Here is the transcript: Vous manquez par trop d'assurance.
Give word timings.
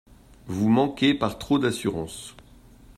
Vous 0.47 0.67
manquez 0.67 1.13
par 1.13 1.37
trop 1.37 1.59
d'assurance. 1.59 2.33